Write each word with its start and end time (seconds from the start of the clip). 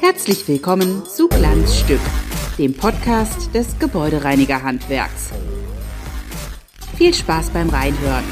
Herzlich 0.00 0.46
willkommen 0.46 1.04
zu 1.06 1.28
Glanzstück, 1.28 1.98
dem 2.56 2.72
Podcast 2.74 3.52
des 3.52 3.76
Gebäudereinigerhandwerks. 3.80 5.30
Viel 6.96 7.12
Spaß 7.12 7.50
beim 7.50 7.68
Reinhören. 7.68 8.24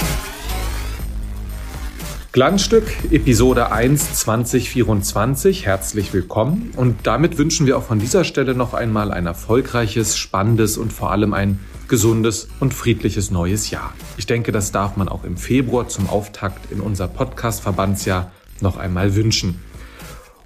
Glanzstück, 2.35 2.82
Episode 3.12 3.71
1 3.71 4.14
2024. 4.14 5.66
Herzlich 5.66 6.12
willkommen. 6.12 6.73
Und 6.75 7.07
damit 7.07 7.39
wünschen 7.39 7.64
wir 7.64 7.79
auch 7.79 7.84
von 7.84 8.01
dieser 8.01 8.25
Stelle 8.25 8.57
noch 8.57 8.75
einmal 8.75 9.12
ein 9.12 9.27
erfolgreiches, 9.27 10.16
spannendes 10.16 10.77
und 10.77 10.93
vor 10.93 11.12
allem 11.12 11.33
ein 11.33 11.61
gesundes 11.87 12.48
und 12.59 12.75
friedliches 12.75 13.30
neues 13.30 13.70
Jahr. 13.70 13.95
Ich 14.16 14.27
denke, 14.27 14.51
das 14.51 14.73
darf 14.73 14.97
man 14.97 15.09
auch 15.09 15.23
im 15.23 15.37
Februar 15.37 15.87
zum 15.87 16.09
Auftakt 16.09 16.73
in 16.73 16.80
unser 16.80 17.07
Podcast-Verbandsjahr 17.07 18.33
noch 18.60 18.79
einmal 18.79 19.15
wünschen. 19.15 19.60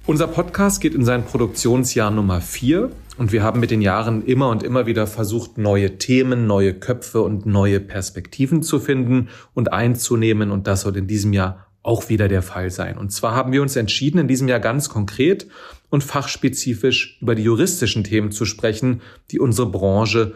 Unser 0.05 0.27
Podcast 0.27 0.81
geht 0.81 0.93
in 0.93 1.03
sein 1.03 1.25
Produktionsjahr 1.25 2.11
Nummer 2.11 2.39
4 2.39 2.91
und 3.17 3.31
wir 3.31 3.41
haben 3.41 3.59
mit 3.59 3.71
den 3.71 3.81
Jahren 3.81 4.23
immer 4.23 4.49
und 4.49 4.61
immer 4.61 4.85
wieder 4.85 5.07
versucht, 5.07 5.57
neue 5.57 5.97
Themen, 5.97 6.45
neue 6.45 6.75
Köpfe 6.75 7.23
und 7.23 7.47
neue 7.47 7.79
Perspektiven 7.79 8.61
zu 8.61 8.79
finden 8.79 9.29
und 9.55 9.73
einzunehmen 9.73 10.51
und 10.51 10.67
das 10.67 10.81
soll 10.81 10.95
in 10.95 11.07
diesem 11.07 11.33
Jahr 11.33 11.65
auch 11.83 12.09
wieder 12.09 12.27
der 12.27 12.41
Fall 12.41 12.71
sein. 12.71 12.97
Und 12.97 13.11
zwar 13.11 13.35
haben 13.35 13.51
wir 13.51 13.61
uns 13.61 13.75
entschieden, 13.75 14.19
in 14.19 14.27
diesem 14.27 14.47
Jahr 14.47 14.59
ganz 14.59 14.89
konkret 14.89 15.47
und 15.89 16.03
fachspezifisch 16.03 17.17
über 17.21 17.35
die 17.35 17.43
juristischen 17.43 18.03
Themen 18.03 18.31
zu 18.31 18.45
sprechen, 18.45 19.01
die 19.31 19.39
unsere 19.39 19.69
Branche 19.69 20.33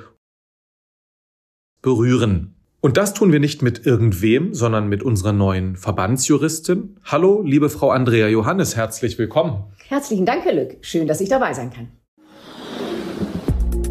berühren. 1.82 2.56
Und 2.82 2.98
das 2.98 3.14
tun 3.14 3.32
wir 3.32 3.40
nicht 3.40 3.62
mit 3.62 3.86
irgendwem, 3.86 4.54
sondern 4.54 4.90
mit 4.90 5.04
unserer 5.04 5.32
neuen 5.32 5.78
Verbandsjuristin. 5.78 6.98
Hallo, 7.06 7.42
liebe 7.42 7.70
Frau 7.70 7.92
Andrea 7.92 8.28
Johannes, 8.28 8.76
herzlich 8.76 9.18
willkommen. 9.18 9.64
Herzlichen 9.88 10.26
Dank, 10.26 10.44
Herr 10.44 10.54
Lück. 10.54 10.78
Schön, 10.82 11.08
dass 11.08 11.22
ich 11.22 11.30
dabei 11.30 11.54
sein 11.54 11.72
kann. 11.72 11.92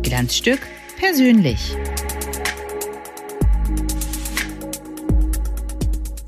Glanzstück 0.02 0.60
persönlich. 0.98 1.74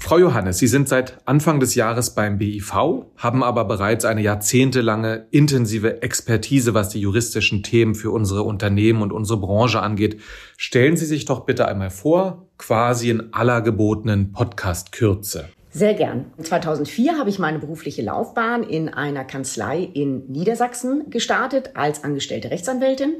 Frau 0.04 0.18
Johannes, 0.18 0.58
Sie 0.58 0.66
sind 0.66 0.86
seit 0.86 1.16
Anfang 1.24 1.60
des 1.60 1.76
Jahres 1.76 2.10
beim 2.10 2.36
BIV, 2.36 2.74
haben 3.16 3.42
aber 3.42 3.64
bereits 3.64 4.04
eine 4.04 4.20
jahrzehntelange 4.20 5.28
intensive 5.30 6.02
Expertise, 6.02 6.74
was 6.74 6.90
die 6.90 7.00
juristischen 7.00 7.62
Themen 7.62 7.94
für 7.94 8.10
unsere 8.10 8.42
Unternehmen 8.42 9.00
und 9.00 9.14
unsere 9.14 9.40
Branche 9.40 9.80
angeht. 9.80 10.20
Stellen 10.58 10.98
Sie 10.98 11.06
sich 11.06 11.24
doch 11.24 11.46
bitte 11.46 11.66
einmal 11.66 11.88
vor, 11.88 12.46
quasi 12.58 13.08
in 13.08 13.32
aller 13.32 13.62
gebotenen 13.62 14.32
Podcast-Kürze. 14.32 15.48
Sehr 15.70 15.94
gern. 15.94 16.26
2004 16.38 17.18
habe 17.18 17.30
ich 17.30 17.38
meine 17.38 17.58
berufliche 17.58 18.02
Laufbahn 18.02 18.62
in 18.62 18.90
einer 18.90 19.24
Kanzlei 19.24 19.88
in 19.94 20.30
Niedersachsen 20.30 21.08
gestartet 21.08 21.70
als 21.76 22.04
angestellte 22.04 22.50
Rechtsanwältin. 22.50 23.14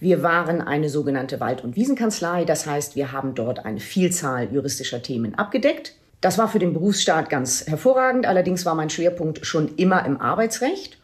Wir 0.00 0.22
waren 0.22 0.62
eine 0.62 0.88
sogenannte 0.88 1.40
Wald- 1.40 1.62
und 1.62 1.76
Wiesenkanzlei. 1.76 2.46
Das 2.46 2.66
heißt, 2.66 2.96
wir 2.96 3.12
haben 3.12 3.34
dort 3.34 3.66
eine 3.66 3.80
Vielzahl 3.80 4.50
juristischer 4.50 5.02
Themen 5.02 5.34
abgedeckt. 5.34 5.94
Das 6.22 6.38
war 6.38 6.48
für 6.48 6.60
den 6.60 6.72
Berufsstaat 6.72 7.28
ganz 7.30 7.66
hervorragend. 7.66 8.26
Allerdings 8.26 8.64
war 8.64 8.76
mein 8.76 8.90
Schwerpunkt 8.90 9.44
schon 9.44 9.74
immer 9.76 10.06
im 10.06 10.20
Arbeitsrecht. 10.20 10.98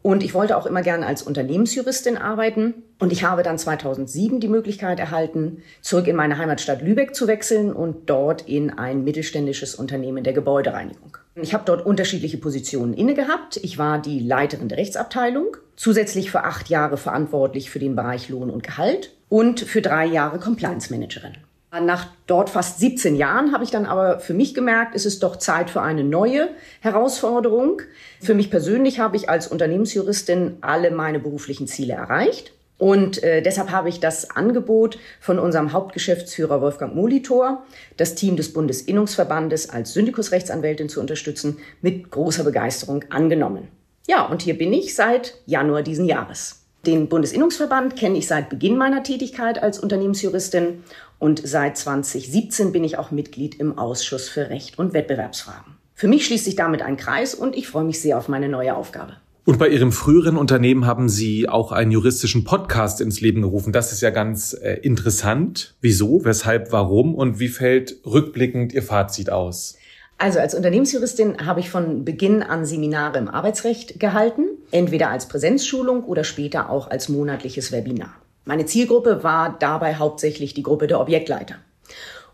Und 0.00 0.24
ich 0.24 0.32
wollte 0.34 0.56
auch 0.56 0.64
immer 0.64 0.80
gerne 0.80 1.06
als 1.06 1.22
Unternehmensjuristin 1.22 2.16
arbeiten. 2.16 2.74
Und 2.98 3.12
ich 3.12 3.22
habe 3.22 3.42
dann 3.42 3.58
2007 3.58 4.40
die 4.40 4.48
Möglichkeit 4.48 4.98
erhalten, 4.98 5.62
zurück 5.82 6.08
in 6.08 6.16
meine 6.16 6.38
Heimatstadt 6.38 6.80
Lübeck 6.80 7.14
zu 7.14 7.28
wechseln 7.28 7.72
und 7.72 8.08
dort 8.08 8.48
in 8.48 8.70
ein 8.70 9.04
mittelständisches 9.04 9.74
Unternehmen 9.74 10.24
der 10.24 10.32
Gebäudereinigung. 10.32 11.18
Ich 11.34 11.52
habe 11.52 11.64
dort 11.66 11.84
unterschiedliche 11.84 12.38
Positionen 12.38 12.94
inne 12.94 13.12
gehabt. 13.12 13.58
Ich 13.58 13.76
war 13.76 14.00
die 14.00 14.20
Leiterin 14.20 14.68
der 14.68 14.78
Rechtsabteilung, 14.78 15.56
zusätzlich 15.76 16.30
für 16.30 16.44
acht 16.44 16.70
Jahre 16.70 16.96
verantwortlich 16.96 17.70
für 17.70 17.78
den 17.78 17.94
Bereich 17.94 18.30
Lohn 18.30 18.50
und 18.50 18.62
Gehalt 18.62 19.14
und 19.28 19.60
für 19.60 19.82
drei 19.82 20.06
Jahre 20.06 20.38
Compliance 20.38 20.90
Managerin. 20.90 21.36
Nach 21.80 22.08
dort 22.26 22.50
fast 22.50 22.80
17 22.80 23.16
Jahren 23.16 23.52
habe 23.52 23.64
ich 23.64 23.70
dann 23.70 23.86
aber 23.86 24.20
für 24.20 24.34
mich 24.34 24.52
gemerkt, 24.52 24.94
es 24.94 25.06
ist 25.06 25.22
doch 25.22 25.36
Zeit 25.36 25.70
für 25.70 25.80
eine 25.80 26.04
neue 26.04 26.50
Herausforderung. 26.80 27.80
Für 28.20 28.34
mich 28.34 28.50
persönlich 28.50 29.00
habe 29.00 29.16
ich 29.16 29.30
als 29.30 29.48
Unternehmensjuristin 29.48 30.58
alle 30.60 30.90
meine 30.90 31.18
beruflichen 31.18 31.66
Ziele 31.66 31.94
erreicht. 31.94 32.52
Und 32.76 33.22
äh, 33.22 33.40
deshalb 33.40 33.70
habe 33.70 33.88
ich 33.88 34.00
das 34.00 34.30
Angebot 34.32 34.98
von 35.18 35.38
unserem 35.38 35.72
Hauptgeschäftsführer 35.72 36.60
Wolfgang 36.60 36.94
Molitor, 36.94 37.62
das 37.96 38.16
Team 38.16 38.36
des 38.36 38.52
Bundesinnungsverbandes 38.52 39.70
als 39.70 39.94
Syndikusrechtsanwältin 39.94 40.90
zu 40.90 41.00
unterstützen, 41.00 41.56
mit 41.80 42.10
großer 42.10 42.44
Begeisterung 42.44 43.04
angenommen. 43.08 43.68
Ja, 44.06 44.26
und 44.26 44.42
hier 44.42 44.58
bin 44.58 44.74
ich 44.74 44.94
seit 44.94 45.38
Januar 45.46 45.82
diesen 45.82 46.04
Jahres. 46.04 46.62
Den 46.84 47.08
Bundesinnungsverband 47.08 47.94
kenne 47.94 48.18
ich 48.18 48.26
seit 48.26 48.48
Beginn 48.48 48.76
meiner 48.76 49.04
Tätigkeit 49.04 49.62
als 49.62 49.78
Unternehmensjuristin 49.78 50.82
und 51.22 51.40
seit 51.46 51.76
2017 51.76 52.72
bin 52.72 52.82
ich 52.82 52.98
auch 52.98 53.12
Mitglied 53.12 53.54
im 53.54 53.78
Ausschuss 53.78 54.28
für 54.28 54.50
Recht 54.50 54.76
und 54.80 54.92
Wettbewerbsfragen. 54.92 55.76
Für 55.94 56.08
mich 56.08 56.26
schließt 56.26 56.44
sich 56.44 56.56
damit 56.56 56.82
ein 56.82 56.96
Kreis 56.96 57.32
und 57.36 57.54
ich 57.54 57.68
freue 57.68 57.84
mich 57.84 58.00
sehr 58.00 58.18
auf 58.18 58.26
meine 58.26 58.48
neue 58.48 58.74
Aufgabe. 58.74 59.12
Und 59.44 59.60
bei 59.60 59.68
Ihrem 59.68 59.92
früheren 59.92 60.36
Unternehmen 60.36 60.84
haben 60.84 61.08
Sie 61.08 61.48
auch 61.48 61.70
einen 61.70 61.92
juristischen 61.92 62.42
Podcast 62.42 63.00
ins 63.00 63.20
Leben 63.20 63.42
gerufen. 63.42 63.72
Das 63.72 63.92
ist 63.92 64.00
ja 64.00 64.10
ganz 64.10 64.52
äh, 64.52 64.80
interessant. 64.82 65.76
Wieso, 65.80 66.24
weshalb, 66.24 66.72
warum 66.72 67.14
und 67.14 67.38
wie 67.38 67.48
fällt 67.48 67.98
rückblickend 68.04 68.72
Ihr 68.72 68.82
Fazit 68.82 69.30
aus? 69.30 69.76
Also 70.18 70.40
als 70.40 70.56
Unternehmensjuristin 70.56 71.46
habe 71.46 71.60
ich 71.60 71.70
von 71.70 72.04
Beginn 72.04 72.42
an 72.42 72.64
Seminare 72.64 73.18
im 73.18 73.28
Arbeitsrecht 73.28 74.00
gehalten, 74.00 74.46
entweder 74.72 75.10
als 75.10 75.28
Präsenzschulung 75.28 76.02
oder 76.02 76.24
später 76.24 76.68
auch 76.68 76.90
als 76.90 77.08
monatliches 77.08 77.70
Webinar. 77.70 78.21
Meine 78.44 78.66
Zielgruppe 78.66 79.22
war 79.22 79.56
dabei 79.58 79.94
hauptsächlich 79.94 80.54
die 80.54 80.62
Gruppe 80.62 80.86
der 80.86 81.00
Objektleiter. 81.00 81.56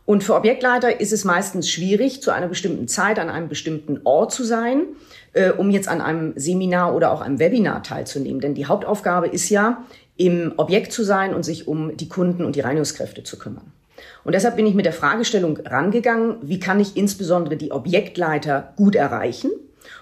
Und 0.07 0.25
für 0.25 0.35
Objektleiter 0.35 1.01
ist 1.01 1.13
es 1.13 1.27
meistens 1.27 1.69
schwierig, 1.69 2.23
zu 2.23 2.31
einer 2.31 2.49
bestimmten 2.49 2.89
Zeit 2.89 3.19
an 3.19 3.29
einem 3.29 3.51
bestimmten 3.51 4.01
Ort 4.05 4.33
zu 4.33 4.43
sein, 4.43 4.85
äh, 5.35 5.51
um 5.51 5.69
jetzt 5.69 5.87
an 5.87 6.01
einem 6.01 6.33
Seminar 6.35 6.95
oder 6.95 7.13
auch 7.13 7.21
einem 7.21 7.39
Webinar 7.39 7.83
teilzunehmen. 7.83 8.41
Denn 8.41 8.55
die 8.55 8.65
Hauptaufgabe 8.65 9.27
ist 9.27 9.51
ja, 9.51 9.85
im 10.17 10.55
Objekt 10.57 10.93
zu 10.93 11.05
sein 11.05 11.35
und 11.35 11.45
sich 11.45 11.69
um 11.69 11.95
die 11.95 12.09
Kunden 12.09 12.47
und 12.47 12.57
die 12.57 12.61
Reinigungskräfte 12.61 13.23
zu 13.23 13.39
kümmern. 13.39 13.71
Und 14.25 14.35
deshalb 14.35 14.57
bin 14.57 14.67
ich 14.67 14.75
mit 14.75 14.87
der 14.87 14.95
Fragestellung 14.95 15.59
rangegangen, 15.59 16.37
wie 16.41 16.59
kann 16.59 16.81
ich 16.81 16.97
insbesondere 16.97 17.57
die 17.57 17.71
Objektleiter 17.71 18.73
gut 18.77 18.95
erreichen? 18.95 19.51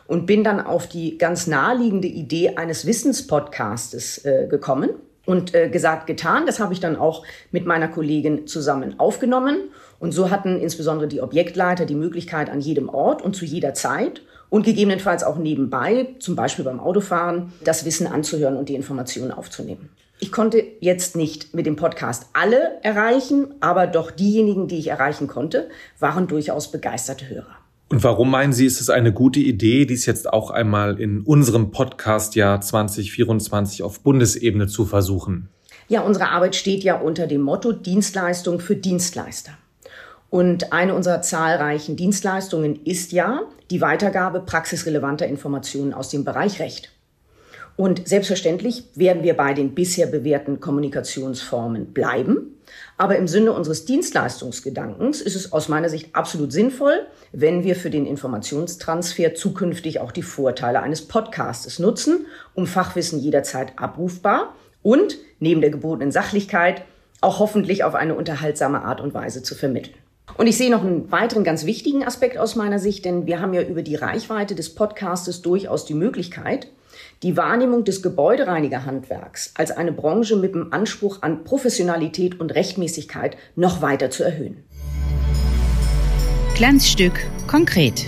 Und 0.07 0.27
bin 0.27 0.45
dann 0.45 0.61
auf 0.61 0.89
die 0.89 1.19
ganz 1.19 1.49
naheliegende 1.49 2.07
Idee 2.07 2.51
eines 2.57 2.87
Wissenspodcastes 2.87 4.25
äh, 4.25 4.47
gekommen 4.49 4.91
und 5.27 5.55
äh, 5.55 5.69
gesagt, 5.69 6.07
getan. 6.07 6.47
Das 6.47 6.59
habe 6.59 6.73
ich 6.73 6.81
dann 6.81 6.97
auch 6.97 7.25
mit 7.51 7.67
meiner 7.67 7.89
Kollegin 7.89 8.47
zusammen 8.47 8.99
aufgenommen. 8.99 9.59
Und 9.99 10.13
so 10.13 10.31
hatten 10.31 10.59
insbesondere 10.59 11.09
die 11.09 11.21
Objektleiter 11.21 11.85
die 11.85 11.95
Möglichkeit, 11.95 12.49
an 12.49 12.61
jedem 12.61 12.89
Ort 12.89 13.23
und 13.23 13.37
zu 13.37 13.45
jeder 13.45 13.75
Zeit 13.75 14.23
und 14.49 14.65
gegebenenfalls 14.65 15.25
auch 15.25 15.37
nebenbei, 15.37 16.15
zum 16.21 16.37
Beispiel 16.37 16.65
beim 16.65 16.81
Autofahren, 16.81 17.53
das 17.65 17.85
Wissen 17.85 18.07
anzuhören 18.07 18.57
und 18.57 18.69
die 18.69 18.75
Informationen 18.75 19.33
aufzunehmen. 19.33 19.91
Ich 20.19 20.33
konnte 20.33 20.65
jetzt 20.81 21.15
nicht 21.15 21.53
mit 21.55 21.67
dem 21.67 21.77
Podcast 21.77 22.27
alle 22.33 22.83
erreichen, 22.83 23.55
aber 23.61 23.87
doch 23.87 24.11
diejenigen, 24.11 24.67
die 24.67 24.79
ich 24.79 24.89
erreichen 24.89 25.27
konnte, 25.27 25.69
waren 25.99 26.27
durchaus 26.27 26.71
begeisterte 26.71 27.29
Hörer. 27.29 27.57
Und 27.89 28.03
warum 28.03 28.31
meinen 28.31 28.53
Sie, 28.53 28.67
ist 28.67 28.81
es 28.81 28.91
eine 28.91 29.13
gute 29.13 29.39
Idee, 29.39 29.87
dies 29.87 30.07
jetzt 30.07 30.33
auch 30.33 30.51
einmal 30.51 31.01
in 31.01 31.21
unserem 31.21 31.71
Podcast-Jahr 31.71 32.61
2024 32.61 33.85
auf 33.85 34.01
Bundesebene 34.01 34.67
zu 34.67 34.87
versuchen? 34.87 35.49
Ja, 35.89 36.01
unsere 36.01 36.31
Arbeit 36.31 36.57
steht 36.57 36.83
ja 36.83 36.97
unter 36.99 37.29
dem 37.29 37.43
Motto 37.43 37.71
Dienstleistung 37.73 38.59
für 38.59 38.75
Dienstleister. 38.75 39.53
Und 40.31 40.73
eine 40.73 40.95
unserer 40.97 41.23
zahlreichen 41.23 41.95
Dienstleistungen 41.95 42.85
ist 42.85 43.13
ja 43.13 43.43
die 43.71 43.81
Weitergabe 43.81 44.41
praxisrelevanter 44.41 45.27
Informationen 45.27 45.95
aus 45.95 46.09
dem 46.09 46.25
Bereich 46.25 46.59
Recht. 46.59 46.91
Und 47.77 48.09
selbstverständlich 48.09 48.85
werden 48.95 49.23
wir 49.23 49.35
bei 49.35 49.55
den 49.55 49.75
bisher 49.75 50.07
bewährten 50.07 50.59
Kommunikationsformen 50.59 51.93
bleiben. 51.93 52.56
Aber 52.97 53.17
im 53.17 53.29
Sinne 53.29 53.53
unseres 53.53 53.85
Dienstleistungsgedankens 53.85 55.21
ist 55.21 55.37
es 55.37 55.53
aus 55.53 55.69
meiner 55.69 55.89
Sicht 55.89 56.15
absolut 56.15 56.53
sinnvoll, 56.53 57.07
wenn 57.33 57.65
wir 57.65 57.77
für 57.77 57.91
den 57.91 58.07
Informationstransfer 58.07 59.35
zukünftig 59.35 60.01
auch 60.01 60.13
die 60.13 60.23
Vorteile 60.23 60.81
eines 60.83 61.07
Podcastes 61.07 61.79
nutzen, 61.79 62.27
um 62.55 62.67
Fachwissen 62.67 63.21
jederzeit 63.21 63.73
abrufbar 63.77 64.55
und 64.83 65.19
neben 65.41 65.61
der 65.61 65.71
gebotenen 65.71 66.13
Sachlichkeit 66.13 66.83
auch 67.21 67.39
hoffentlich 67.39 67.85
auf 67.85 67.95
eine 67.95 68.15
unterhaltsame 68.15 68.83
Art 68.83 69.01
und 69.01 69.15
Weise 69.15 69.43
zu 69.43 69.55
vermitteln. 69.55 69.97
Und 70.37 70.47
ich 70.47 70.57
sehe 70.57 70.71
noch 70.71 70.83
einen 70.83 71.11
weiteren 71.11 71.45
ganz 71.45 71.65
wichtigen 71.65 72.05
Aspekt 72.05 72.37
aus 72.37 72.57
meiner 72.57 72.79
Sicht, 72.79 73.05
denn 73.05 73.27
wir 73.27 73.41
haben 73.41 73.55
ja 73.55 73.63
über 73.63 73.83
die 73.83 73.95
Reichweite 73.95 74.55
des 74.55 74.75
Podcastes 74.75 75.41
durchaus 75.41 75.87
die 75.87 75.95
Möglichkeit, 75.95 76.69
die 77.23 77.37
Wahrnehmung 77.37 77.85
des 77.85 78.03
Gebäudereinigerhandwerks 78.03 79.53
als 79.55 79.71
eine 79.71 79.93
Branche 79.93 80.37
mit 80.37 80.55
dem 80.55 80.73
Anspruch 80.73 81.23
an 81.23 81.45
Professionalität 81.45 82.39
und 82.39 82.55
Rechtmäßigkeit 82.55 83.37
noch 83.55 83.81
weiter 83.81 84.11
zu 84.11 84.23
erhöhen. 84.23 84.65
Glanzstück 86.55 87.15
konkret. 87.47 88.07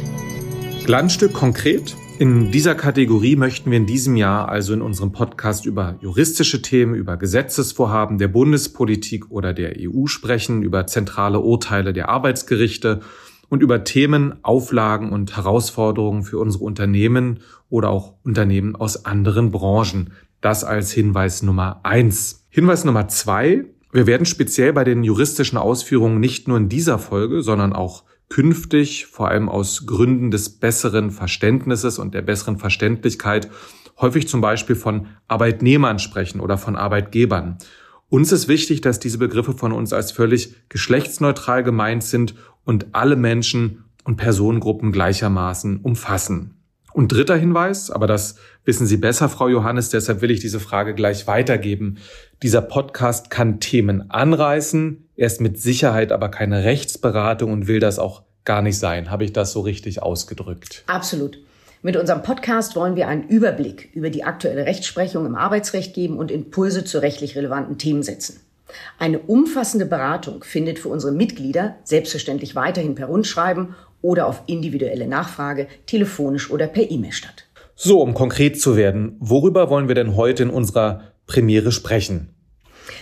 Glanzstück 0.84 1.32
konkret? 1.32 1.96
In 2.18 2.50
dieser 2.50 2.74
Kategorie 2.74 3.36
möchten 3.36 3.70
wir 3.70 3.76
in 3.78 3.86
diesem 3.86 4.16
Jahr 4.16 4.48
also 4.48 4.72
in 4.72 4.82
unserem 4.82 5.12
Podcast 5.12 5.66
über 5.66 5.96
juristische 6.00 6.62
Themen, 6.62 6.94
über 6.94 7.16
Gesetzesvorhaben 7.16 8.18
der 8.18 8.28
Bundespolitik 8.28 9.30
oder 9.30 9.54
der 9.54 9.74
EU 9.78 10.06
sprechen, 10.06 10.62
über 10.62 10.86
zentrale 10.86 11.38
Urteile 11.38 11.92
der 11.92 12.08
Arbeitsgerichte 12.08 13.00
und 13.48 13.62
über 13.62 13.84
Themen, 13.84 14.42
Auflagen 14.42 15.10
und 15.10 15.36
Herausforderungen 15.36 16.22
für 16.22 16.38
unsere 16.38 16.64
Unternehmen 16.64 17.40
oder 17.70 17.90
auch 17.90 18.14
Unternehmen 18.22 18.76
aus 18.76 19.04
anderen 19.04 19.50
Branchen. 19.50 20.12
Das 20.40 20.64
als 20.64 20.92
Hinweis 20.92 21.42
Nummer 21.42 21.80
eins. 21.82 22.46
Hinweis 22.50 22.84
Nummer 22.84 23.08
zwei. 23.08 23.64
Wir 23.90 24.06
werden 24.06 24.26
speziell 24.26 24.72
bei 24.72 24.84
den 24.84 25.02
juristischen 25.02 25.58
Ausführungen 25.58 26.20
nicht 26.20 26.46
nur 26.46 26.58
in 26.58 26.68
dieser 26.68 26.98
Folge, 26.98 27.42
sondern 27.42 27.72
auch 27.72 28.04
künftig, 28.28 29.06
vor 29.06 29.28
allem 29.28 29.48
aus 29.48 29.86
Gründen 29.86 30.30
des 30.30 30.50
besseren 30.50 31.10
Verständnisses 31.10 31.98
und 31.98 32.14
der 32.14 32.22
besseren 32.22 32.58
Verständlichkeit, 32.58 33.50
häufig 33.98 34.28
zum 34.28 34.40
Beispiel 34.40 34.76
von 34.76 35.06
Arbeitnehmern 35.26 35.98
sprechen 35.98 36.40
oder 36.40 36.58
von 36.58 36.76
Arbeitgebern. 36.76 37.56
Uns 38.10 38.32
ist 38.32 38.48
wichtig, 38.48 38.80
dass 38.80 39.00
diese 39.00 39.18
Begriffe 39.18 39.52
von 39.52 39.72
uns 39.72 39.92
als 39.92 40.12
völlig 40.12 40.54
geschlechtsneutral 40.68 41.62
gemeint 41.62 42.02
sind 42.02 42.34
und 42.68 42.88
alle 42.92 43.16
Menschen 43.16 43.84
und 44.04 44.16
Personengruppen 44.16 44.92
gleichermaßen 44.92 45.80
umfassen. 45.80 46.60
Und 46.92 47.10
dritter 47.12 47.36
Hinweis, 47.36 47.90
aber 47.90 48.06
das 48.06 48.34
wissen 48.66 48.86
Sie 48.86 48.98
besser, 48.98 49.30
Frau 49.30 49.48
Johannes, 49.48 49.88
deshalb 49.88 50.20
will 50.20 50.30
ich 50.30 50.40
diese 50.40 50.60
Frage 50.60 50.94
gleich 50.94 51.26
weitergeben. 51.26 51.96
Dieser 52.42 52.60
Podcast 52.60 53.30
kann 53.30 53.58
Themen 53.58 54.10
anreißen, 54.10 55.08
er 55.16 55.26
ist 55.26 55.40
mit 55.40 55.58
Sicherheit 55.58 56.12
aber 56.12 56.28
keine 56.28 56.64
Rechtsberatung 56.64 57.52
und 57.54 57.68
will 57.68 57.80
das 57.80 57.98
auch 57.98 58.24
gar 58.44 58.60
nicht 58.60 58.78
sein. 58.78 59.10
Habe 59.10 59.24
ich 59.24 59.32
das 59.32 59.52
so 59.52 59.62
richtig 59.62 60.02
ausgedrückt? 60.02 60.84
Absolut. 60.88 61.38
Mit 61.80 61.96
unserem 61.96 62.22
Podcast 62.22 62.76
wollen 62.76 62.96
wir 62.96 63.08
einen 63.08 63.26
Überblick 63.28 63.88
über 63.94 64.10
die 64.10 64.24
aktuelle 64.24 64.66
Rechtsprechung 64.66 65.24
im 65.24 65.36
Arbeitsrecht 65.36 65.94
geben 65.94 66.18
und 66.18 66.30
Impulse 66.30 66.84
zu 66.84 67.00
rechtlich 67.00 67.34
relevanten 67.34 67.78
Themen 67.78 68.02
setzen. 68.02 68.40
Eine 68.98 69.18
umfassende 69.20 69.86
Beratung 69.86 70.44
findet 70.44 70.78
für 70.78 70.88
unsere 70.88 71.12
Mitglieder 71.12 71.76
selbstverständlich 71.84 72.54
weiterhin 72.54 72.94
per 72.94 73.06
Rundschreiben 73.06 73.74
oder 74.02 74.26
auf 74.26 74.42
individuelle 74.46 75.06
Nachfrage, 75.06 75.66
telefonisch 75.86 76.50
oder 76.50 76.66
per 76.66 76.90
E-Mail 76.90 77.12
statt. 77.12 77.46
So, 77.74 78.00
um 78.00 78.14
konkret 78.14 78.60
zu 78.60 78.76
werden, 78.76 79.16
worüber 79.20 79.70
wollen 79.70 79.88
wir 79.88 79.94
denn 79.94 80.16
heute 80.16 80.42
in 80.42 80.50
unserer 80.50 81.02
Premiere 81.26 81.72
sprechen? 81.72 82.34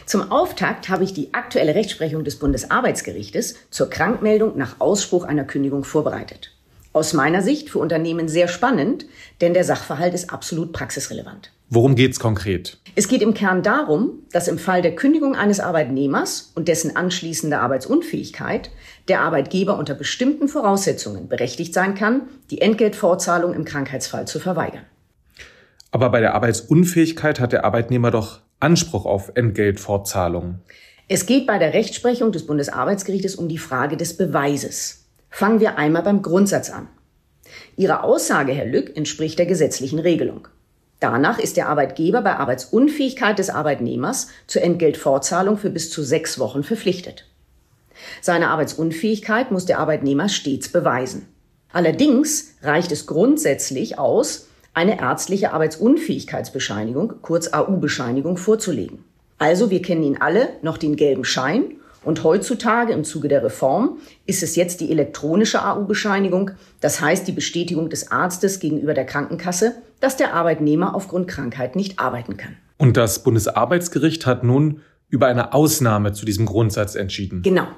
Zum 0.05 0.31
Auftakt 0.31 0.89
habe 0.89 1.05
ich 1.05 1.15
die 1.15 1.33
aktuelle 1.35 1.75
Rechtsprechung 1.75 2.25
des 2.25 2.39
Bundesarbeitsgerichtes 2.39 3.57
zur 3.71 3.89
Krankmeldung 3.89 4.57
nach 4.57 4.81
Ausspruch 4.81 5.25
einer 5.25 5.45
Kündigung 5.45 5.85
vorbereitet. 5.85 6.53
Aus 6.93 7.13
meiner 7.13 7.43
Sicht 7.43 7.71
für 7.71 7.79
Unternehmen 7.79 8.29
sehr 8.29 8.49
spannend, 8.49 9.07
denn 9.41 9.55
der 9.55 9.65
Sachverhalt 9.65 10.15
ist 10.15 10.31
absolut 10.31 10.73
praxisrelevant. 10.73 11.53
Worum 11.69 11.97
geht's 11.97 12.21
konkret? 12.21 12.79
Es 12.95 13.09
geht 13.09 13.23
im 13.23 13.35
Kern 13.35 13.63
darum, 13.63 14.21
dass 14.31 14.47
im 14.47 14.57
Fall 14.57 14.83
der 14.83 14.95
Kündigung 14.95 15.35
eines 15.35 15.59
Arbeitnehmers 15.59 16.53
und 16.55 16.69
dessen 16.69 16.95
anschließender 16.95 17.61
Arbeitsunfähigkeit 17.61 18.71
der 19.09 19.21
Arbeitgeber 19.21 19.77
unter 19.77 19.95
bestimmten 19.95 20.47
Voraussetzungen 20.47 21.29
berechtigt 21.29 21.75
sein 21.75 21.95
kann, 21.97 22.23
die 22.51 22.61
Entgeltfortzahlung 22.61 23.53
im 23.53 23.65
Krankheitsfall 23.65 24.29
zu 24.29 24.39
verweigern. 24.39 24.85
Aber 25.91 26.11
bei 26.11 26.21
der 26.21 26.35
Arbeitsunfähigkeit 26.35 27.41
hat 27.41 27.53
der 27.53 27.65
Arbeitnehmer 27.65 28.13
doch 28.13 28.41
Anspruch 28.61 29.05
auf 29.05 29.33
Entgeltfortzahlung. 29.35 30.61
Es 31.09 31.27
geht 31.27 31.47
bei 31.47 31.59
der 31.59 31.75
Rechtsprechung 31.75 32.33
des 32.33 32.47
Bundesarbeitsgerichtes 32.47 33.35
um 33.35 33.49
die 33.49 33.59
Frage 33.59 33.97
des 33.97 34.17
Beweises. 34.17 35.07
Fangen 35.31 35.61
wir 35.61 35.79
einmal 35.79 36.03
beim 36.03 36.23
Grundsatz 36.23 36.71
an. 36.71 36.89
Ihre 37.77 38.03
Aussage, 38.03 38.53
Herr 38.53 38.67
Lück, 38.67 38.97
entspricht 38.97 39.39
der 39.39 39.47
gesetzlichen 39.47 39.99
Regelung. 39.99 40.49
Danach 41.01 41.39
ist 41.39 41.57
der 41.57 41.69
Arbeitgeber 41.69 42.23
bei 42.23 42.37
Arbeitsunfähigkeit 42.37 43.39
des 43.39 43.51
Arbeitnehmers 43.51 44.29
zur 44.47 44.63
Entgeltfortzahlung 44.63 45.59
für 45.59 45.71
bis 45.71 45.91
zu 45.91 46.03
sechs 46.03 46.39
Wochen 46.39 46.63
verpflichtet. 46.63 47.27
Seine 48.21 48.49
Arbeitsunfähigkeit 48.49 49.51
muss 49.51 49.67
der 49.67 49.79
Arbeitnehmer 49.79 50.29
stets 50.29 50.71
beweisen. 50.71 51.27
Allerdings 51.73 52.55
reicht 52.63 52.93
es 52.93 53.07
grundsätzlich 53.07 53.99
aus, 53.99 54.49
eine 54.73 55.01
ärztliche 55.01 55.53
Arbeitsunfähigkeitsbescheinigung, 55.53 57.15
kurz 57.23 57.53
AU-Bescheinigung, 57.53 58.37
vorzulegen. 58.37 59.05
Also, 59.39 59.71
wir 59.71 59.83
kennen 59.83 60.03
ihn 60.03 60.19
alle, 60.21 60.51
noch 60.63 60.79
den 60.79 60.97
gelben 60.97 61.25
Schein. 61.25 61.77
Und 62.05 62.23
heutzutage 62.23 62.93
im 62.93 63.03
Zuge 63.03 63.29
der 63.29 63.43
Reform 63.43 63.99
ist 64.27 64.43
es 64.43 64.55
jetzt 64.55 64.81
die 64.81 64.91
elektronische 64.91 65.65
AU-Bescheinigung, 65.65 66.53
das 66.81 67.01
heißt 67.01 67.27
die 67.27 67.33
Bestätigung 67.33 67.91
des 67.91 68.13
Arztes 68.13 68.61
gegenüber 68.61 68.95
der 68.95 69.07
Krankenkasse, 69.07 69.75
dass 70.01 70.17
der 70.17 70.35
Arbeitnehmer 70.35 70.95
aufgrund 70.95 71.29
Krankheit 71.29 71.77
nicht 71.77 71.99
arbeiten 71.99 72.37
kann. 72.37 72.57
Und 72.79 72.97
das 72.97 73.23
Bundesarbeitsgericht 73.23 74.27
hat 74.27 74.45
nun 74.45 74.81
über 75.09 75.27
eine 75.27 75.55
Ausnahme 75.55 76.13
zu 76.13 76.27
diesem 76.27 76.47
Grundsatz 76.47 76.95
entschieden. 76.95 77.43
Genau. 77.43 77.69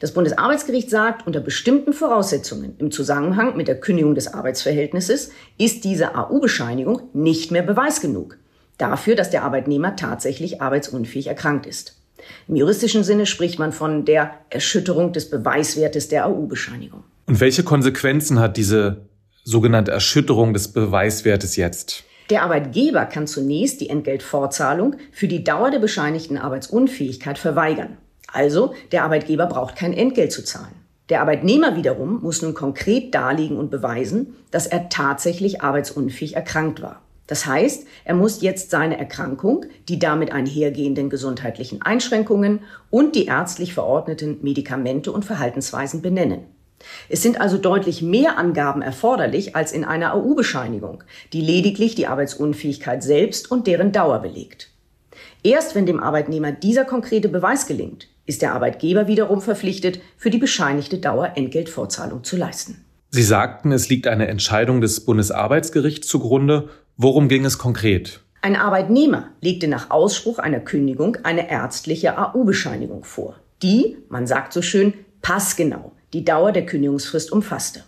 Das 0.00 0.12
Bundesarbeitsgericht 0.12 0.90
sagt, 0.90 1.26
unter 1.26 1.40
bestimmten 1.40 1.92
Voraussetzungen 1.92 2.74
im 2.78 2.90
Zusammenhang 2.90 3.56
mit 3.56 3.68
der 3.68 3.80
Kündigung 3.80 4.14
des 4.14 4.32
Arbeitsverhältnisses 4.32 5.30
ist 5.58 5.84
diese 5.84 6.14
AU-Bescheinigung 6.14 7.02
nicht 7.12 7.50
mehr 7.50 7.62
Beweis 7.62 8.00
genug 8.00 8.38
dafür, 8.78 9.14
dass 9.14 9.30
der 9.30 9.42
Arbeitnehmer 9.42 9.96
tatsächlich 9.96 10.60
arbeitsunfähig 10.60 11.28
erkrankt 11.28 11.66
ist. 11.66 11.96
Im 12.48 12.56
juristischen 12.56 13.04
Sinne 13.04 13.26
spricht 13.26 13.58
man 13.58 13.72
von 13.72 14.04
der 14.04 14.32
Erschütterung 14.50 15.12
des 15.12 15.30
Beweiswertes 15.30 16.08
der 16.08 16.26
AU-Bescheinigung. 16.26 17.04
Und 17.26 17.40
welche 17.40 17.62
Konsequenzen 17.62 18.38
hat 18.38 18.56
diese 18.56 19.06
sogenannte 19.46 19.92
Erschütterung 19.92 20.52
des 20.52 20.68
Beweiswertes 20.68 21.56
jetzt? 21.56 22.04
Der 22.30 22.42
Arbeitgeber 22.42 23.06
kann 23.06 23.28
zunächst 23.28 23.80
die 23.80 23.88
Entgeltfortzahlung 23.88 24.96
für 25.12 25.28
die 25.28 25.44
Dauer 25.44 25.70
der 25.70 25.78
bescheinigten 25.78 26.36
Arbeitsunfähigkeit 26.36 27.38
verweigern. 27.38 27.96
Also, 28.32 28.74
der 28.90 29.04
Arbeitgeber 29.04 29.46
braucht 29.46 29.76
kein 29.76 29.92
Entgelt 29.92 30.32
zu 30.32 30.44
zahlen. 30.44 30.74
Der 31.08 31.20
Arbeitnehmer 31.20 31.76
wiederum 31.76 32.20
muss 32.20 32.42
nun 32.42 32.54
konkret 32.54 33.14
darlegen 33.14 33.56
und 33.56 33.70
beweisen, 33.70 34.34
dass 34.50 34.66
er 34.66 34.88
tatsächlich 34.88 35.62
arbeitsunfähig 35.62 36.34
erkrankt 36.34 36.82
war. 36.82 37.00
Das 37.28 37.46
heißt, 37.46 37.86
er 38.04 38.14
muss 38.14 38.42
jetzt 38.42 38.70
seine 38.70 38.98
Erkrankung, 38.98 39.66
die 39.88 40.00
damit 40.00 40.32
einhergehenden 40.32 41.08
gesundheitlichen 41.08 41.82
Einschränkungen 41.82 42.60
und 42.90 43.14
die 43.14 43.26
ärztlich 43.26 43.74
verordneten 43.74 44.38
Medikamente 44.42 45.12
und 45.12 45.24
Verhaltensweisen 45.24 46.02
benennen. 46.02 46.55
Es 47.08 47.22
sind 47.22 47.40
also 47.40 47.58
deutlich 47.58 48.02
mehr 48.02 48.38
Angaben 48.38 48.82
erforderlich 48.82 49.56
als 49.56 49.72
in 49.72 49.84
einer 49.84 50.14
AU-Bescheinigung, 50.14 51.04
die 51.32 51.40
lediglich 51.40 51.94
die 51.94 52.06
Arbeitsunfähigkeit 52.06 53.02
selbst 53.02 53.50
und 53.50 53.66
deren 53.66 53.92
Dauer 53.92 54.20
belegt. 54.20 54.70
Erst 55.42 55.74
wenn 55.74 55.86
dem 55.86 56.00
Arbeitnehmer 56.00 56.52
dieser 56.52 56.84
konkrete 56.84 57.28
Beweis 57.28 57.66
gelingt, 57.66 58.08
ist 58.26 58.42
der 58.42 58.52
Arbeitgeber 58.54 59.06
wiederum 59.06 59.40
verpflichtet, 59.40 60.00
für 60.16 60.30
die 60.30 60.38
bescheinigte 60.38 60.98
Dauer 60.98 61.32
Entgeltvorzahlung 61.36 62.24
zu 62.24 62.36
leisten. 62.36 62.84
Sie 63.10 63.22
sagten, 63.22 63.70
es 63.72 63.88
liegt 63.88 64.08
eine 64.08 64.26
Entscheidung 64.26 64.80
des 64.80 65.04
Bundesarbeitsgerichts 65.04 66.08
zugrunde. 66.08 66.68
Worum 66.96 67.28
ging 67.28 67.44
es 67.44 67.58
konkret? 67.58 68.20
Ein 68.42 68.56
Arbeitnehmer 68.56 69.30
legte 69.40 69.68
nach 69.68 69.90
Ausspruch 69.90 70.38
einer 70.38 70.60
Kündigung 70.60 71.16
eine 71.22 71.50
ärztliche 71.50 72.18
AU-Bescheinigung 72.18 73.04
vor, 73.04 73.36
die, 73.62 73.96
man 74.08 74.26
sagt 74.26 74.52
so 74.52 74.62
schön, 74.62 74.94
passgenau 75.22 75.92
die 76.12 76.24
Dauer 76.24 76.52
der 76.52 76.66
Kündigungsfrist 76.66 77.32
umfasste. 77.32 77.82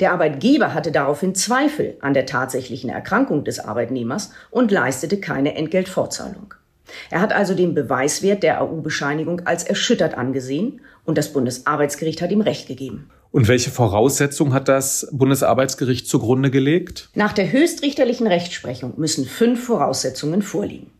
Der 0.00 0.12
Arbeitgeber 0.12 0.74
hatte 0.74 0.92
daraufhin 0.92 1.34
Zweifel 1.34 1.96
an 2.00 2.14
der 2.14 2.26
tatsächlichen 2.26 2.90
Erkrankung 2.90 3.44
des 3.44 3.60
Arbeitnehmers 3.60 4.32
und 4.50 4.70
leistete 4.70 5.20
keine 5.20 5.54
Entgeltfortzahlung. 5.54 6.54
Er 7.10 7.20
hat 7.20 7.32
also 7.32 7.54
den 7.54 7.74
Beweiswert 7.74 8.42
der 8.42 8.62
AU-Bescheinigung 8.62 9.42
als 9.44 9.64
erschüttert 9.64 10.14
angesehen 10.14 10.80
und 11.04 11.18
das 11.18 11.32
Bundesarbeitsgericht 11.32 12.22
hat 12.22 12.30
ihm 12.30 12.40
Recht 12.40 12.66
gegeben. 12.66 13.10
Und 13.30 13.46
welche 13.46 13.70
Voraussetzungen 13.70 14.54
hat 14.54 14.68
das 14.68 15.06
Bundesarbeitsgericht 15.12 16.08
zugrunde 16.08 16.50
gelegt? 16.50 17.10
Nach 17.14 17.32
der 17.32 17.52
höchstrichterlichen 17.52 18.26
Rechtsprechung 18.26 18.94
müssen 18.96 19.26
fünf 19.26 19.64
Voraussetzungen 19.64 20.42
vorliegen. 20.42 20.90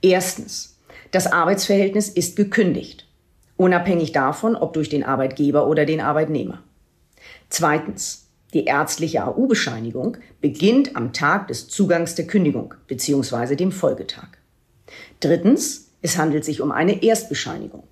Erstens. 0.00 0.72
Das 1.10 1.30
Arbeitsverhältnis 1.30 2.08
ist 2.08 2.36
gekündigt, 2.36 3.05
unabhängig 3.56 4.12
davon, 4.12 4.56
ob 4.56 4.72
durch 4.72 4.88
den 4.88 5.04
Arbeitgeber 5.04 5.66
oder 5.66 5.84
den 5.84 6.00
Arbeitnehmer. 6.00 6.62
Zweitens. 7.48 8.22
Die 8.54 8.64
ärztliche 8.64 9.24
AU-Bescheinigung 9.26 10.16
beginnt 10.40 10.96
am 10.96 11.12
Tag 11.12 11.48
des 11.48 11.68
Zugangs 11.68 12.14
der 12.14 12.26
Kündigung 12.26 12.74
bzw. 12.86 13.56
dem 13.56 13.72
Folgetag. 13.72 14.28
Drittens, 15.20 15.90
es 16.00 16.16
handelt 16.16 16.44
sich 16.44 16.60
um 16.60 16.70
eine 16.70 17.02
Erstbescheinigung. 17.02 17.84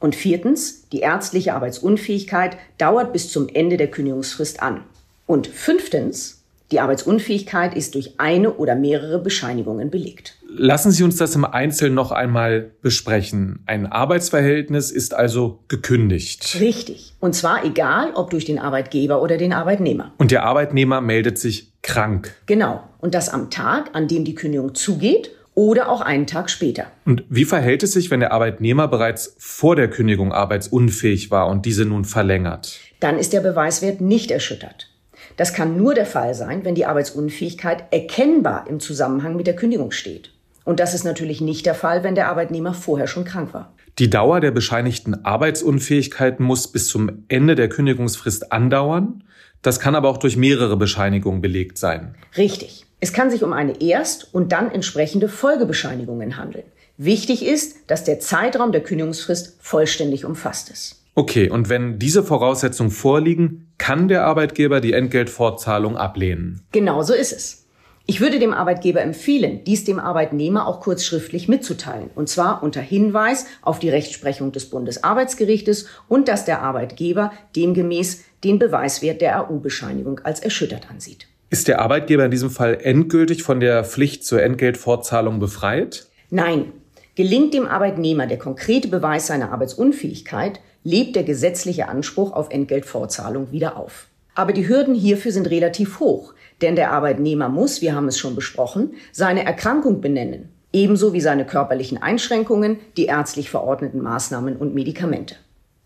Und 0.00 0.16
viertens, 0.16 0.88
die 0.90 0.98
ärztliche 0.98 1.54
Arbeitsunfähigkeit 1.54 2.56
dauert 2.76 3.12
bis 3.12 3.30
zum 3.30 3.48
Ende 3.48 3.76
der 3.76 3.90
Kündigungsfrist 3.90 4.60
an. 4.60 4.82
Und 5.26 5.46
fünftens, 5.46 6.42
Die 6.72 6.80
Arbeitsunfähigkeit 6.80 7.74
ist 7.76 7.94
durch 7.94 8.14
eine 8.18 8.54
oder 8.54 8.74
mehrere 8.74 9.18
Bescheinigungen 9.18 9.90
belegt. 9.90 10.38
Lassen 10.54 10.90
Sie 10.90 11.02
uns 11.02 11.16
das 11.16 11.34
im 11.34 11.44
Einzelnen 11.44 11.94
noch 11.94 12.12
einmal 12.12 12.72
besprechen. 12.82 13.60
Ein 13.66 13.86
Arbeitsverhältnis 13.86 14.90
ist 14.90 15.14
also 15.14 15.60
gekündigt. 15.68 16.58
Richtig. 16.60 17.14
Und 17.20 17.34
zwar 17.34 17.64
egal, 17.64 18.12
ob 18.14 18.30
durch 18.30 18.44
den 18.44 18.58
Arbeitgeber 18.58 19.22
oder 19.22 19.38
den 19.38 19.52
Arbeitnehmer. 19.52 20.12
Und 20.18 20.30
der 20.30 20.44
Arbeitnehmer 20.44 21.00
meldet 21.00 21.38
sich 21.38 21.72
krank. 21.82 22.34
Genau. 22.46 22.82
Und 22.98 23.14
das 23.14 23.28
am 23.28 23.50
Tag, 23.50 23.90
an 23.94 24.08
dem 24.08 24.24
die 24.24 24.34
Kündigung 24.34 24.74
zugeht 24.74 25.30
oder 25.54 25.88
auch 25.88 26.00
einen 26.00 26.26
Tag 26.26 26.50
später. 26.50 26.86
Und 27.04 27.24
wie 27.28 27.44
verhält 27.44 27.82
es 27.82 27.92
sich, 27.92 28.10
wenn 28.10 28.20
der 28.20 28.32
Arbeitnehmer 28.32 28.88
bereits 28.88 29.34
vor 29.38 29.76
der 29.76 29.88
Kündigung 29.88 30.32
arbeitsunfähig 30.32 31.30
war 31.30 31.48
und 31.48 31.66
diese 31.66 31.84
nun 31.84 32.04
verlängert? 32.04 32.78
Dann 33.00 33.18
ist 33.18 33.32
der 33.32 33.40
Beweiswert 33.40 34.00
nicht 34.00 34.30
erschüttert. 34.30 34.88
Das 35.36 35.54
kann 35.54 35.76
nur 35.76 35.94
der 35.94 36.06
Fall 36.06 36.34
sein, 36.34 36.64
wenn 36.64 36.74
die 36.74 36.84
Arbeitsunfähigkeit 36.84 37.84
erkennbar 37.90 38.66
im 38.68 38.80
Zusammenhang 38.80 39.36
mit 39.36 39.46
der 39.46 39.56
Kündigung 39.56 39.90
steht. 39.90 40.30
Und 40.64 40.80
das 40.80 40.94
ist 40.94 41.04
natürlich 41.04 41.40
nicht 41.40 41.66
der 41.66 41.74
Fall, 41.74 42.04
wenn 42.04 42.14
der 42.14 42.28
Arbeitnehmer 42.28 42.74
vorher 42.74 43.06
schon 43.06 43.24
krank 43.24 43.52
war. 43.52 43.72
Die 43.98 44.08
Dauer 44.08 44.40
der 44.40 44.52
bescheinigten 44.52 45.24
Arbeitsunfähigkeit 45.24 46.40
muss 46.40 46.68
bis 46.68 46.88
zum 46.88 47.24
Ende 47.28 47.54
der 47.54 47.68
Kündigungsfrist 47.68 48.52
andauern. 48.52 49.24
Das 49.60 49.80
kann 49.80 49.94
aber 49.94 50.08
auch 50.08 50.16
durch 50.16 50.36
mehrere 50.36 50.76
Bescheinigungen 50.76 51.40
belegt 51.40 51.78
sein. 51.78 52.14
Richtig. 52.36 52.86
Es 53.00 53.12
kann 53.12 53.30
sich 53.30 53.42
um 53.42 53.52
eine 53.52 53.80
Erst- 53.80 54.32
und 54.32 54.52
dann 54.52 54.70
entsprechende 54.70 55.28
Folgebescheinigungen 55.28 56.36
handeln. 56.36 56.64
Wichtig 56.96 57.44
ist, 57.44 57.90
dass 57.90 58.04
der 58.04 58.20
Zeitraum 58.20 58.72
der 58.72 58.82
Kündigungsfrist 58.82 59.56
vollständig 59.60 60.24
umfasst 60.24 60.70
ist. 60.70 61.02
Okay, 61.14 61.50
und 61.50 61.68
wenn 61.68 61.98
diese 61.98 62.22
Voraussetzungen 62.22 62.90
vorliegen, 62.90 63.72
kann 63.76 64.08
der 64.08 64.24
Arbeitgeber 64.24 64.80
die 64.80 64.92
Entgeltfortzahlung 64.92 65.96
ablehnen. 65.96 66.62
Genau 66.72 67.02
so 67.02 67.12
ist 67.12 67.32
es. 67.32 67.61
Ich 68.04 68.20
würde 68.20 68.40
dem 68.40 68.52
Arbeitgeber 68.52 69.00
empfehlen, 69.00 69.62
dies 69.64 69.84
dem 69.84 70.00
Arbeitnehmer 70.00 70.66
auch 70.66 70.80
kurz 70.80 71.04
schriftlich 71.04 71.48
mitzuteilen, 71.48 72.10
und 72.16 72.28
zwar 72.28 72.62
unter 72.62 72.80
Hinweis 72.80 73.46
auf 73.62 73.78
die 73.78 73.90
Rechtsprechung 73.90 74.50
des 74.50 74.70
Bundesarbeitsgerichtes 74.70 75.86
und 76.08 76.26
dass 76.26 76.44
der 76.44 76.62
Arbeitgeber 76.62 77.32
demgemäß 77.54 78.24
den 78.42 78.58
Beweiswert 78.58 79.20
der 79.20 79.38
AU-Bescheinigung 79.38 80.20
als 80.24 80.40
erschüttert 80.40 80.90
ansieht. 80.90 81.28
Ist 81.50 81.68
der 81.68 81.80
Arbeitgeber 81.80 82.24
in 82.24 82.30
diesem 82.30 82.50
Fall 82.50 82.78
endgültig 82.82 83.42
von 83.44 83.60
der 83.60 83.84
Pflicht 83.84 84.24
zur 84.24 84.42
Entgeltfortzahlung 84.42 85.38
befreit? 85.38 86.06
Nein. 86.30 86.72
Gelingt 87.14 87.52
dem 87.52 87.66
Arbeitnehmer 87.66 88.26
der 88.26 88.38
konkrete 88.38 88.88
Beweis 88.88 89.26
seiner 89.26 89.52
Arbeitsunfähigkeit, 89.52 90.60
lebt 90.82 91.14
der 91.14 91.24
gesetzliche 91.24 91.88
Anspruch 91.88 92.32
auf 92.32 92.48
Entgeltfortzahlung 92.50 93.52
wieder 93.52 93.76
auf. 93.76 94.06
Aber 94.34 94.52
die 94.52 94.68
Hürden 94.68 94.94
hierfür 94.94 95.32
sind 95.32 95.50
relativ 95.50 96.00
hoch, 96.00 96.34
denn 96.62 96.76
der 96.76 96.92
Arbeitnehmer 96.92 97.48
muss, 97.48 97.82
wir 97.82 97.94
haben 97.94 98.08
es 98.08 98.18
schon 98.18 98.34
besprochen, 98.34 98.94
seine 99.12 99.44
Erkrankung 99.44 100.00
benennen, 100.00 100.48
ebenso 100.72 101.12
wie 101.12 101.20
seine 101.20 101.44
körperlichen 101.44 102.00
Einschränkungen, 102.02 102.78
die 102.96 103.06
ärztlich 103.06 103.50
verordneten 103.50 104.00
Maßnahmen 104.00 104.56
und 104.56 104.74
Medikamente. 104.74 105.36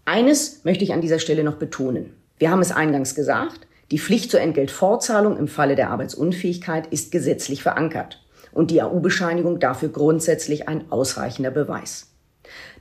Eines 0.05 0.65
möchte 0.65 0.85
ich 0.85 0.93
an 0.93 1.01
dieser 1.01 1.19
Stelle 1.19 1.43
noch 1.43 1.57
betonen. 1.57 2.15
Wir 2.39 2.51
haben 2.51 2.61
es 2.61 2.71
eingangs 2.71 3.15
gesagt, 3.15 3.67
die 3.91 3.99
Pflicht 3.99 4.31
zur 4.31 4.41
Entgeltfortzahlung 4.41 5.37
im 5.37 5.49
Falle 5.49 5.75
der 5.75 5.91
Arbeitsunfähigkeit 5.91 6.87
ist 6.89 7.13
gesetzlich 7.13 7.63
verankert 7.63 8.23
und 8.53 8.71
die 8.71 8.83
AU-Bescheinigung 8.83 9.61
dafür 9.61 9.89
grundsätzlich 9.89 10.69
ein 10.69 10.91
ausreichender 10.91 11.51
Beweis. 11.51 12.16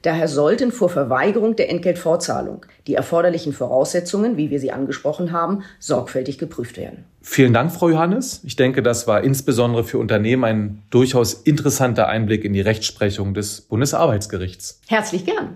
Daher 0.02 0.28
sollten 0.28 0.72
vor 0.72 0.90
Verweigerung 0.90 1.56
der 1.56 1.70
Entgeltfortzahlung 1.70 2.66
die 2.86 2.96
erforderlichen 2.96 3.54
Voraussetzungen, 3.54 4.38
wie 4.38 4.52
wir 4.52 4.60
sie 4.60 4.72
angesprochen 4.72 5.32
haben, 5.32 5.64
sorgfältig 5.80 6.38
geprüft 6.38 6.78
werden. 6.78 7.06
Vielen 7.22 7.54
Dank, 7.54 7.72
Frau 7.72 7.90
Johannes. 7.90 8.42
Ich 8.44 8.56
denke, 8.56 8.84
das 8.84 9.08
war 9.08 9.24
insbesondere 9.24 9.84
für 9.84 9.98
Unternehmen 9.98 10.44
ein 10.44 10.84
durchaus 10.92 11.34
interessanter 11.34 12.08
Einblick 12.08 12.46
in 12.46 12.54
die 12.54 12.62
Rechtsprechung 12.62 13.34
des 13.34 13.62
Bundesarbeitsgerichts. 13.62 14.80
Herzlich 14.88 15.26
gern. 15.26 15.56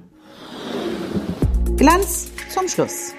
Glanz 1.77 2.31
zum 2.49 2.67
Schluss. 2.67 3.13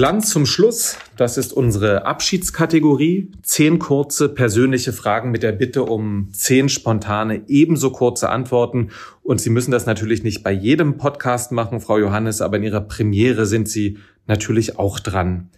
Glanz 0.00 0.30
zum 0.30 0.46
Schluss. 0.46 0.96
Das 1.18 1.36
ist 1.36 1.52
unsere 1.52 2.06
Abschiedskategorie. 2.06 3.32
Zehn 3.42 3.78
kurze 3.78 4.30
persönliche 4.30 4.94
Fragen 4.94 5.30
mit 5.30 5.42
der 5.42 5.52
Bitte 5.52 5.82
um 5.82 6.30
zehn 6.32 6.70
spontane, 6.70 7.42
ebenso 7.48 7.90
kurze 7.90 8.30
Antworten. 8.30 8.92
Und 9.22 9.42
Sie 9.42 9.50
müssen 9.50 9.72
das 9.72 9.84
natürlich 9.84 10.22
nicht 10.22 10.42
bei 10.42 10.52
jedem 10.52 10.96
Podcast 10.96 11.52
machen, 11.52 11.80
Frau 11.80 11.98
Johannes, 11.98 12.40
aber 12.40 12.56
in 12.56 12.62
Ihrer 12.62 12.80
Premiere 12.80 13.44
sind 13.44 13.68
Sie 13.68 13.98
natürlich 14.26 14.78
auch 14.78 15.00
dran. 15.00 15.50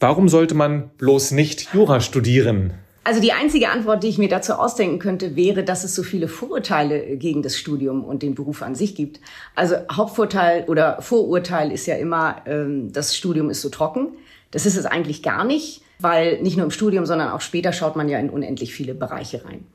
Warum 0.00 0.28
sollte 0.28 0.56
man 0.56 0.90
bloß 0.98 1.30
nicht 1.30 1.72
Jura 1.72 2.00
studieren? 2.00 2.72
Also 3.04 3.20
die 3.20 3.32
einzige 3.32 3.68
Antwort, 3.70 4.04
die 4.04 4.08
ich 4.08 4.18
mir 4.18 4.28
dazu 4.28 4.52
ausdenken 4.52 5.00
könnte, 5.00 5.34
wäre, 5.34 5.64
dass 5.64 5.82
es 5.82 5.94
so 5.94 6.04
viele 6.04 6.28
Vorurteile 6.28 7.16
gegen 7.16 7.42
das 7.42 7.56
Studium 7.56 8.04
und 8.04 8.22
den 8.22 8.36
Beruf 8.36 8.62
an 8.62 8.76
sich 8.76 8.94
gibt. 8.94 9.20
Also 9.56 9.76
Hauptvorteil 9.90 10.64
oder 10.68 11.02
Vorurteil 11.02 11.72
ist 11.72 11.86
ja 11.86 11.96
immer, 11.96 12.42
ähm, 12.46 12.92
das 12.92 13.16
Studium 13.16 13.50
ist 13.50 13.60
so 13.60 13.70
trocken. 13.70 14.08
Das 14.52 14.66
ist 14.66 14.76
es 14.76 14.86
eigentlich 14.86 15.22
gar 15.22 15.44
nicht, 15.44 15.82
weil 15.98 16.40
nicht 16.42 16.56
nur 16.56 16.64
im 16.64 16.70
Studium, 16.70 17.04
sondern 17.04 17.30
auch 17.30 17.40
später 17.40 17.72
schaut 17.72 17.96
man 17.96 18.08
ja 18.08 18.20
in 18.20 18.30
unendlich 18.30 18.72
viele 18.72 18.94
Bereiche 18.94 19.44
rein. 19.44 19.66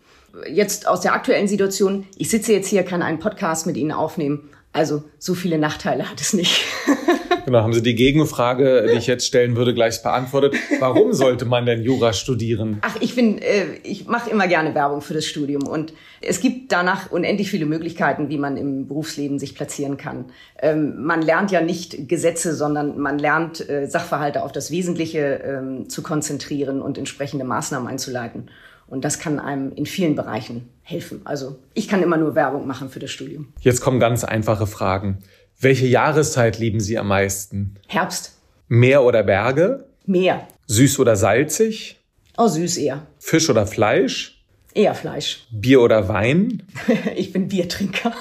Jetzt 0.49 0.87
aus 0.87 1.01
der 1.01 1.13
aktuellen 1.13 1.47
Situation, 1.47 2.05
ich 2.15 2.29
sitze 2.29 2.53
jetzt 2.53 2.67
hier, 2.67 2.83
kann 2.83 3.01
einen 3.01 3.19
Podcast 3.19 3.65
mit 3.65 3.75
Ihnen 3.75 3.91
aufnehmen. 3.91 4.49
Also 4.71 5.03
so 5.19 5.33
viele 5.33 5.57
Nachteile 5.57 6.09
hat 6.09 6.21
es 6.21 6.33
nicht. 6.33 6.63
Genau, 7.47 7.61
haben 7.61 7.71
Sie 7.71 7.81
die 7.81 7.95
Gegenfrage, 7.95 8.87
die 8.91 8.97
ich 8.97 9.07
jetzt 9.07 9.25
stellen 9.25 9.55
würde, 9.55 9.73
gleich 9.73 10.03
beantwortet. 10.03 10.53
Warum 10.81 11.13
sollte 11.13 11.45
man 11.45 11.65
denn 11.65 11.81
Jura 11.81 12.11
studieren? 12.11 12.79
Ach, 12.81 12.97
ich 12.99 13.15
bin, 13.15 13.37
äh, 13.37 13.67
ich 13.83 14.05
mache 14.05 14.29
immer 14.29 14.49
gerne 14.49 14.75
Werbung 14.75 14.99
für 14.99 15.13
das 15.13 15.25
Studium 15.25 15.65
und 15.65 15.93
es 16.19 16.41
gibt 16.41 16.73
danach 16.73 17.09
unendlich 17.09 17.49
viele 17.49 17.65
Möglichkeiten, 17.65 18.27
wie 18.27 18.37
man 18.37 18.57
im 18.57 18.87
Berufsleben 18.87 19.39
sich 19.39 19.55
platzieren 19.55 19.95
kann. 19.95 20.25
Ähm, 20.61 21.01
man 21.01 21.21
lernt 21.21 21.49
ja 21.49 21.61
nicht 21.61 22.09
Gesetze, 22.09 22.53
sondern 22.53 22.99
man 22.99 23.17
lernt 23.17 23.69
äh, 23.69 23.85
Sachverhalte 23.87 24.43
auf 24.43 24.51
das 24.51 24.69
Wesentliche 24.69 25.39
ähm, 25.45 25.87
zu 25.87 26.03
konzentrieren 26.03 26.81
und 26.81 26.97
entsprechende 26.97 27.45
Maßnahmen 27.45 27.87
einzuleiten. 27.87 28.49
Und 28.87 29.05
das 29.05 29.19
kann 29.19 29.39
einem 29.39 29.71
in 29.73 29.85
vielen 29.85 30.15
Bereichen 30.15 30.67
helfen. 30.81 31.21
Also 31.23 31.59
ich 31.73 31.87
kann 31.87 32.03
immer 32.03 32.17
nur 32.17 32.35
Werbung 32.35 32.67
machen 32.67 32.89
für 32.89 32.99
das 32.99 33.11
Studium. 33.11 33.53
Jetzt 33.61 33.79
kommen 33.79 34.01
ganz 34.01 34.25
einfache 34.25 34.67
Fragen. 34.67 35.19
Welche 35.59 35.87
Jahreszeit 35.87 36.59
lieben 36.59 36.79
Sie 36.79 36.99
am 36.99 37.07
meisten? 37.07 37.77
Herbst. 37.87 38.37
Meer 38.67 39.01
oder 39.01 39.23
Berge? 39.23 39.85
Meer. 40.05 40.47
Süß 40.67 40.99
oder 40.99 41.15
salzig? 41.15 41.97
Oh, 42.37 42.47
süß 42.47 42.77
eher. 42.77 43.07
Fisch 43.17 43.49
oder 43.49 43.65
Fleisch? 43.65 44.43
Eher 44.75 44.93
Fleisch. 44.93 45.47
Bier 45.49 45.81
oder 45.81 46.07
Wein? 46.09 46.61
ich 47.15 47.33
bin 47.33 47.47
Biertrinker. 47.47 48.13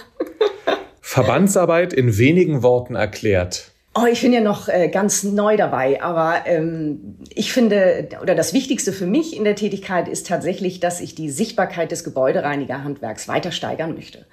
Verbandsarbeit 1.02 1.92
in 1.92 2.16
wenigen 2.16 2.62
Worten 2.62 2.94
erklärt. 2.94 3.70
Oh, 3.94 4.06
ich 4.10 4.22
bin 4.22 4.32
ja 4.32 4.40
noch 4.40 4.68
äh, 4.68 4.88
ganz 4.88 5.22
neu 5.22 5.58
dabei, 5.58 6.02
aber 6.02 6.46
ähm, 6.46 7.16
ich 7.34 7.52
finde, 7.52 8.08
oder 8.22 8.34
das 8.34 8.54
Wichtigste 8.54 8.92
für 8.92 9.06
mich 9.06 9.36
in 9.36 9.44
der 9.44 9.56
Tätigkeit 9.56 10.08
ist 10.08 10.26
tatsächlich, 10.26 10.80
dass 10.80 11.02
ich 11.02 11.14
die 11.14 11.30
Sichtbarkeit 11.30 11.92
des 11.92 12.02
Gebäudereinigerhandwerks 12.02 13.28
weiter 13.28 13.52
steigern 13.52 13.94
möchte. 13.94 14.24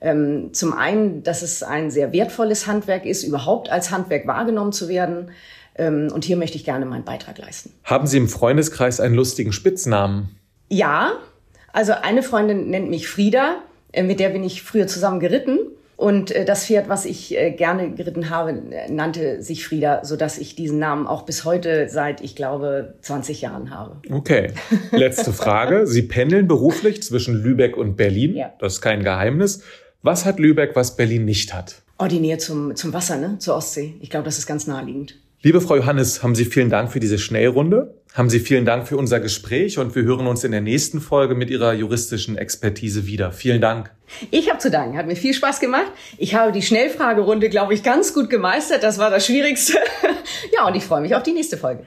Ähm, 0.00 0.52
zum 0.52 0.72
einen, 0.72 1.22
dass 1.22 1.42
es 1.42 1.62
ein 1.62 1.90
sehr 1.90 2.12
wertvolles 2.12 2.66
Handwerk 2.66 3.04
ist, 3.04 3.22
überhaupt 3.22 3.70
als 3.70 3.90
Handwerk 3.90 4.26
wahrgenommen 4.26 4.72
zu 4.72 4.88
werden. 4.88 5.30
Ähm, 5.76 6.08
und 6.12 6.24
hier 6.24 6.36
möchte 6.36 6.56
ich 6.56 6.64
gerne 6.64 6.86
meinen 6.86 7.04
Beitrag 7.04 7.38
leisten. 7.38 7.72
Haben 7.84 8.06
Sie 8.06 8.16
im 8.16 8.28
Freundeskreis 8.28 9.00
einen 9.00 9.14
lustigen 9.14 9.52
Spitznamen? 9.52 10.36
Ja, 10.68 11.12
also 11.72 11.92
eine 11.92 12.22
Freundin 12.22 12.70
nennt 12.70 12.90
mich 12.90 13.08
Frieda, 13.08 13.56
äh, 13.92 14.02
mit 14.02 14.20
der 14.20 14.30
bin 14.30 14.42
ich 14.44 14.62
früher 14.62 14.86
zusammen 14.86 15.20
geritten. 15.20 15.58
Und 15.96 16.30
äh, 16.30 16.46
das 16.46 16.64
Pferd, 16.64 16.88
was 16.88 17.04
ich 17.04 17.36
äh, 17.36 17.50
gerne 17.50 17.90
geritten 17.90 18.30
habe, 18.30 18.54
nannte 18.88 19.42
sich 19.42 19.66
Frieda, 19.66 20.02
so 20.02 20.16
dass 20.16 20.38
ich 20.38 20.56
diesen 20.56 20.78
Namen 20.78 21.06
auch 21.06 21.26
bis 21.26 21.44
heute 21.44 21.90
seit, 21.90 22.22
ich 22.22 22.34
glaube, 22.34 22.94
20 23.02 23.42
Jahren 23.42 23.70
habe. 23.70 23.96
Okay. 24.10 24.52
Letzte 24.92 25.34
Frage. 25.34 25.86
Sie 25.86 26.00
pendeln 26.00 26.48
beruflich 26.48 27.02
zwischen 27.02 27.34
Lübeck 27.34 27.76
und 27.76 27.96
Berlin. 27.96 28.34
Ja. 28.34 28.50
Das 28.58 28.74
ist 28.74 28.80
kein 28.80 29.04
Geheimnis. 29.04 29.62
Was 30.02 30.24
hat 30.24 30.38
Lübeck, 30.38 30.74
was 30.76 30.96
Berlin 30.96 31.26
nicht 31.26 31.52
hat? 31.52 31.82
Ordiniert 31.98 32.40
zum, 32.40 32.74
zum 32.74 32.94
Wasser, 32.94 33.18
ne? 33.18 33.36
Zur 33.38 33.56
Ostsee. 33.56 33.96
Ich 34.00 34.08
glaube, 34.08 34.24
das 34.24 34.38
ist 34.38 34.46
ganz 34.46 34.66
naheliegend. 34.66 35.16
Liebe 35.42 35.60
Frau 35.60 35.76
Johannes, 35.76 36.22
haben 36.22 36.34
Sie 36.34 36.46
vielen 36.46 36.70
Dank 36.70 36.90
für 36.90 37.00
diese 37.00 37.18
Schnellrunde. 37.18 37.94
Haben 38.14 38.30
Sie 38.30 38.40
vielen 38.40 38.64
Dank 38.64 38.88
für 38.88 38.96
unser 38.96 39.20
Gespräch 39.20 39.78
und 39.78 39.94
wir 39.94 40.02
hören 40.04 40.26
uns 40.26 40.42
in 40.42 40.52
der 40.52 40.62
nächsten 40.62 41.02
Folge 41.02 41.34
mit 41.34 41.50
Ihrer 41.50 41.74
juristischen 41.74 42.38
Expertise 42.38 43.06
wieder. 43.06 43.30
Vielen 43.30 43.60
Dank. 43.60 43.90
Ich 44.30 44.48
habe 44.48 44.58
zu 44.58 44.70
danken. 44.70 44.96
Hat 44.96 45.06
mir 45.06 45.16
viel 45.16 45.34
Spaß 45.34 45.60
gemacht. 45.60 45.92
Ich 46.16 46.34
habe 46.34 46.52
die 46.52 46.62
Schnellfragerunde, 46.62 47.50
glaube 47.50 47.74
ich, 47.74 47.82
ganz 47.82 48.14
gut 48.14 48.30
gemeistert. 48.30 48.82
Das 48.82 48.98
war 48.98 49.10
das 49.10 49.26
Schwierigste. 49.26 49.74
ja, 50.54 50.66
und 50.66 50.76
ich 50.76 50.84
freue 50.84 51.02
mich 51.02 51.14
auf 51.14 51.22
die 51.22 51.32
nächste 51.32 51.58
Folge. 51.58 51.84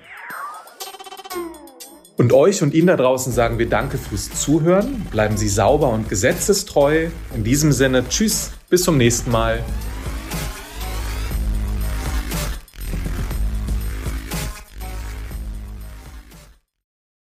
Und 2.16 2.32
euch 2.32 2.62
und 2.62 2.76
Ihnen 2.76 2.88
da 2.88 2.96
draußen 2.96 3.34
sagen 3.34 3.58
wir 3.58 3.68
Danke 3.68 3.98
fürs 3.98 4.30
Zuhören. 4.40 5.08
Bleiben 5.10 5.36
Sie 5.36 5.50
sauber 5.50 5.90
und 5.90 6.10
gesetzestreu. 6.10 7.08
In 7.36 7.44
diesem 7.44 7.72
Sinne, 7.72 8.08
tschüss, 8.08 8.52
bis 8.70 8.84
zum 8.84 8.98
nächsten 8.98 9.32
Mal. 9.32 9.64